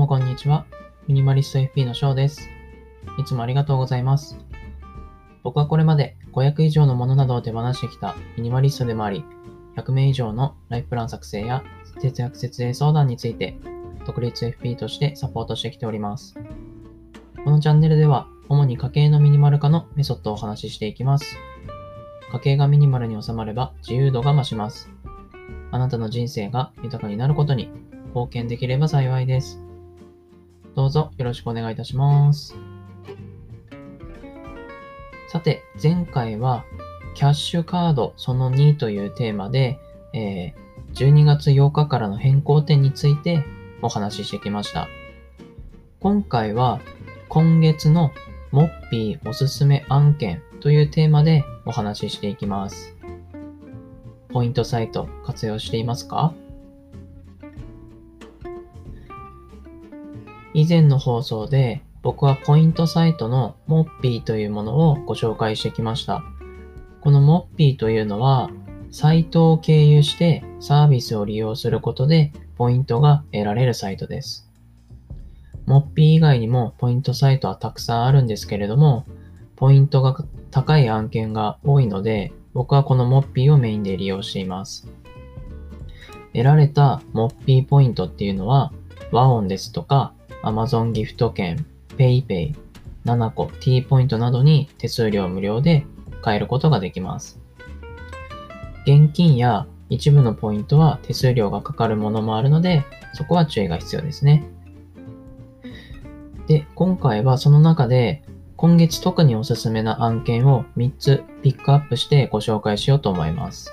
[0.00, 0.64] もこんにちは。
[1.08, 2.48] ミニマリスト FP の翔です。
[3.18, 4.38] いつもありがとうございます。
[5.42, 9.26] 僕はこれまで500以上のものなどを手放してきたミニマリストでもあり、
[9.76, 11.62] 100名以上のライフプラン作成や
[12.00, 13.58] 節約節税相談について、
[14.06, 16.34] 独立 FP としてサポートしてきております。
[17.44, 21.36] このチャンネルでは、主に家計のミニマル化のメソッドをお話ししていきます。
[22.32, 24.90] 家計がミニマルに収まれば自由度が増します。
[25.70, 27.70] あなたの人生が豊かになることに
[28.14, 29.60] 貢献できれば幸いです。
[30.74, 32.56] どうぞよろしくお願いいたします。
[35.28, 36.64] さて、前回は
[37.14, 39.78] キャッシュカードその2というテーマで、
[40.14, 43.44] えー12月8日からの変更点について
[43.80, 44.88] お話ししてきました。
[46.00, 46.80] 今回は
[47.28, 48.10] 今月の
[48.50, 52.96] モッピーおすすめ案件というテーマでお話ししていきます。
[54.30, 56.34] ポイントサイト活用していますか？
[60.54, 66.22] 以前の放送で僕はポイントサイトのモッピーというものをご紹介してきました。
[67.00, 68.50] このモッピーというのは
[68.90, 74.50] サイトを経由してサービスを利用することでポイントが得られるサイトです。
[75.66, 79.06] モッピー以外にもポイントサイトはたくさんあるんですけれども、
[79.56, 80.16] ポイントが
[80.50, 84.88] 高い案件が多いので、僕はこのモッピーをメインで利用しています。
[86.32, 88.72] 得られたモッピーポイントっていうのは、
[89.12, 91.64] ワオンですとか、Amazon ギフト券、
[91.96, 92.54] PayPay、
[93.04, 95.86] 7個、T ポイントなどに手数料無料で
[96.22, 97.40] 買えることができます。
[98.86, 104.44] 現金や一部のポイントは手数料がかかるものもあるので、そこは注意が必要ですね。
[106.46, 108.22] で、今回はその中で
[108.56, 113.72] 今月特におすすめな案件を3つピックアップしてご紹介しようと思います。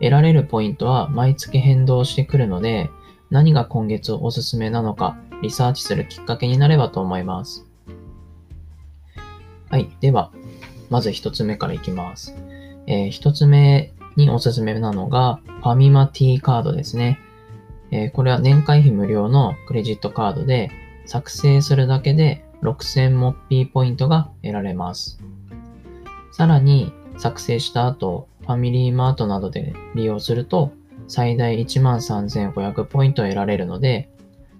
[0.00, 2.90] 得られるポイントは毎月変動してくるので、
[3.34, 7.66] 何が今月おすすめなのかリサーチするきっかけになればと思います。
[9.68, 9.90] はい。
[10.00, 10.30] では、
[10.88, 12.32] まず1つ目からいきます。
[12.86, 17.18] えー、1つ目におすすめなのが、ファミマ T カードですね。
[17.90, 20.70] えーこれは年会費無料のクレジットカードで、
[21.04, 25.18] 作成するだけで6000モッピーポイントが得られます。
[26.30, 30.70] さらに、作成した後、ファミリーマートなどで利用すると、
[31.08, 34.08] 最大13,500ポイント得られるので、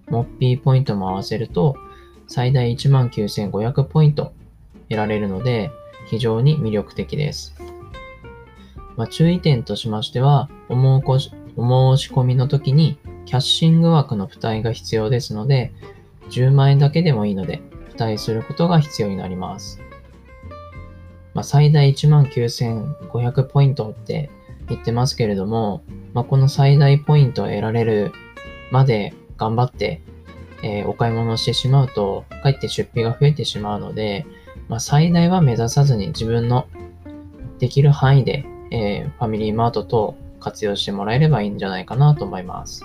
[0.09, 1.77] モッピーポイントも合わせると、
[2.27, 4.33] 最大19,500ポイント
[4.89, 5.71] 得られるので、
[6.07, 7.55] 非常に魅力的です。
[8.97, 15.73] まあ、注意点としましては、お申しし込みの時にキャッシング枠の付帯が必要ですので、
[16.31, 19.81] 10万円だけでもいいので、付帯することが必要になります。
[21.33, 24.31] まあ、最大19,500ポイントって
[24.69, 28.13] 言ってますけれども、まあ、この最大ポイントを得られる
[28.71, 30.01] まで頑張って、
[30.63, 34.27] えーお買い物をしてしまうと、かえって出費が増えてしまうので、
[34.69, 36.67] まあ、最大は目指さずに自分の
[37.59, 42.85] できる範囲で、えーファミリーマート等活用してもらえればいいんじゃないかなと思います。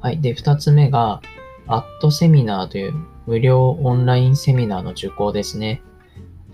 [0.00, 0.20] はい。
[0.20, 1.20] で、二つ目が、
[1.66, 2.94] アットセミナーという
[3.26, 5.82] 無料オンラインセミナーの受講ですね。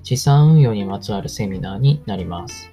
[0.03, 2.73] 資産運用にまつわるセミナーになります。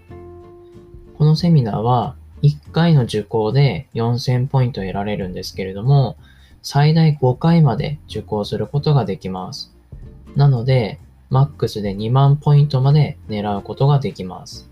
[1.21, 6.17] このセミナーは1回の受講で4000ポイント得られるんですけれども、
[6.63, 9.71] 最大5回まで受講することができます。
[10.35, 10.99] なので、
[11.29, 14.67] マックスで2万ポイントまで狙うことができます。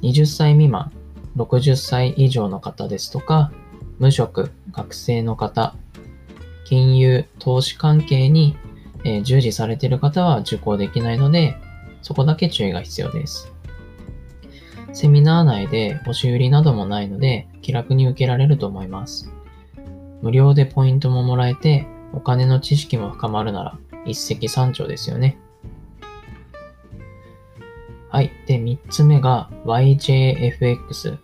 [0.00, 0.90] 20歳未満、
[1.36, 3.52] 60歳以上の方ですとか、
[3.98, 5.74] 無職、学生の方、
[6.64, 8.56] 金融、投資関係に、
[9.04, 11.58] えー従事されている方は受講できないので、
[12.00, 13.52] そこだけ注意が必要です。
[14.92, 19.30] セミナー内で押し売りなどもないので、気楽に受けられると思います。
[20.22, 25.38] 無料でポイントももらえて、お金の知識も深まるなら、一石三鳥ですよね。
[28.08, 28.32] はい。
[28.46, 31.18] で、三つ目が YJFX、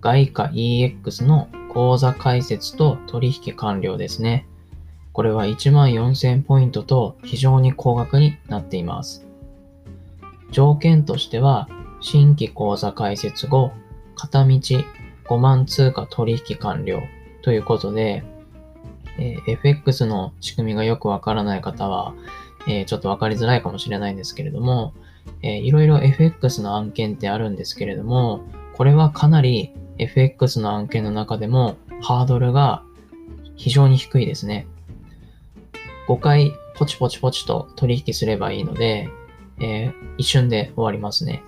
[0.00, 4.46] 外貨 EX の口座開設と取引完了ですね。
[5.12, 9.26] これは14,000ポイントと非常に高額になっています。
[10.50, 11.68] 条件としては、
[12.00, 13.72] 新規口座開設後、
[14.14, 17.00] 片道5万通貨取引完了
[17.42, 18.24] ということで、
[19.18, 22.14] えー FX の仕組みがよくわからない方は、
[22.66, 24.94] えーちょっとわかりづらいかもしれないんですけれども、
[25.42, 28.42] えーいろいろ FX の案件ってあるんですけれども、
[28.74, 32.84] これはかなり FX の案件の中でもハードルが
[33.56, 34.66] 非常に低いですね。
[36.08, 39.08] 5回ポチポチポチと取引すればいいので、
[39.60, 41.42] えー一瞬で終わりますね。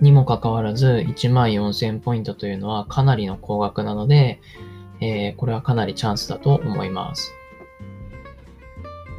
[0.00, 4.40] にもかかわらず、1万4000ポイントというのはかなりの高額なので、
[5.00, 7.32] えー、これはかなりチャンスだと思います。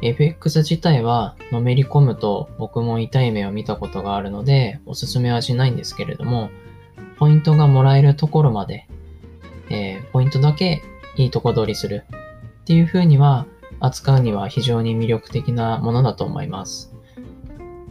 [0.02, 6.50] FX 自体はのめり込むと僕も痛い目を見たことがあるのでおすすめはしないんですけれども、
[7.18, 8.88] ポイントがもらえるところまで、
[9.70, 10.82] えー、ポイントだけ
[11.16, 12.04] いいとこ取りする
[12.62, 13.46] っていう風には
[13.80, 16.92] 扱うには非常に魅力的なものだと思います。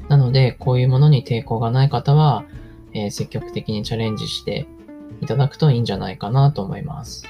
[0.07, 2.43] なので、こういうものに抵抗がない方は、
[2.93, 4.67] えー、積極的にチャレンジして
[5.21, 7.25] いただくといいんじゃないかなと思います。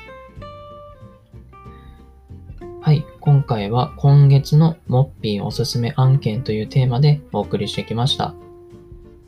[2.81, 3.06] はい。
[3.19, 8.34] 今回は今月のモッピーおすすめ案件というテーマでお送りしてきました。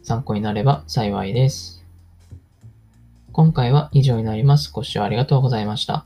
[0.02, 1.86] 参考になれば幸いです。
[3.32, 4.72] 今回は以上になります。
[4.72, 6.06] ご視聴ありがとうございました。